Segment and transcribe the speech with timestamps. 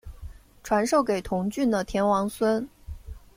[0.63, 2.67] 传授给同郡的田王孙。